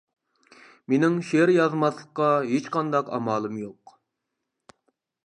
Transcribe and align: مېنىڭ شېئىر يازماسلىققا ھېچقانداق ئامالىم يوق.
مېنىڭ 0.93 1.19
شېئىر 1.27 1.53
يازماسلىققا 1.55 2.31
ھېچقانداق 2.53 3.15
ئامالىم 3.19 3.63
يوق. 3.65 3.97